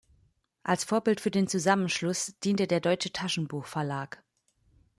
Als 0.63 0.83
Vorbild 0.83 1.21
für 1.21 1.29
den 1.29 1.47
Zusammenschluss 1.47 2.33
diente 2.43 2.65
der 2.65 2.79
Deutsche 2.79 3.11
Taschenbuch 3.13 3.67
Verlag. 3.67 4.23